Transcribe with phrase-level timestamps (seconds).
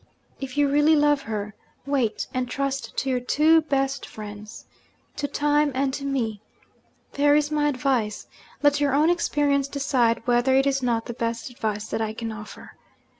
[0.39, 1.53] If you really love her,
[1.85, 4.65] wait; and trust to your two best friends
[5.17, 6.41] to time and to me.
[7.13, 8.25] There is my advice;
[8.63, 12.31] let your own experience decide whether it is not the best advice that I can
[12.31, 12.73] offer.